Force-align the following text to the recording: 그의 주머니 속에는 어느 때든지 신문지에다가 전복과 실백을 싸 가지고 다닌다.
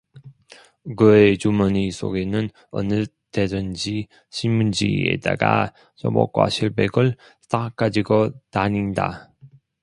그의 0.97 1.37
주머니 1.37 1.91
속에는 1.91 2.49
어느 2.71 3.05
때든지 3.31 4.07
신문지에다가 4.31 5.73
전복과 5.95 6.49
실백을 6.49 7.15
싸 7.39 7.69
가지고 7.69 8.31
다닌다. 8.49 9.31